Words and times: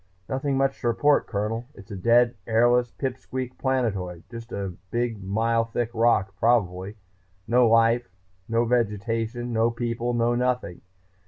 "Nothing 0.27 0.57
much 0.57 0.81
to 0.81 0.87
report, 0.87 1.27
Colonel. 1.27 1.67
It's 1.75 1.91
a 1.91 1.95
dead, 1.95 2.33
airless 2.47 2.89
pip 2.89 3.19
squeak 3.19 3.55
planetoid, 3.59 4.23
just 4.31 4.51
a 4.51 4.73
big 4.89 5.23
mile 5.23 5.63
thick 5.65 5.91
rock, 5.93 6.33
probably. 6.39 6.95
No 7.47 7.67
life, 7.67 8.09
no 8.49 8.65
vegetation, 8.65 9.53
no 9.53 9.69
people, 9.69 10.15
no 10.15 10.33
nothing. 10.33 10.81